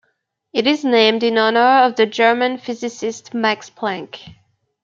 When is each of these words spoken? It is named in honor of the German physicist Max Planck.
It 0.51 0.65
is 0.65 0.83
named 0.83 1.21
in 1.21 1.37
honor 1.37 1.83
of 1.83 1.95
the 1.95 2.07
German 2.07 2.57
physicist 2.57 3.35
Max 3.35 3.69
Planck. 3.69 4.33